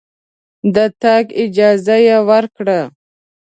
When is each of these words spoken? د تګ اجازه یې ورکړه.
د 0.75 0.77
تګ 1.01 1.25
اجازه 1.43 1.95
یې 2.07 2.17
ورکړه. 2.29 2.79